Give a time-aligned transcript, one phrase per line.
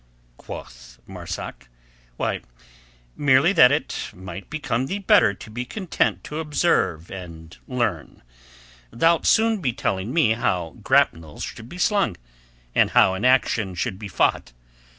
[0.37, 1.69] quoth Marzak.
[2.17, 2.41] "Why
[3.15, 8.23] merely that it might become thee better to be content to observe and learn.
[8.91, 12.17] Thou'lt soon be telling me how grapnels should be slung,
[12.73, 14.53] and how an action should be fought."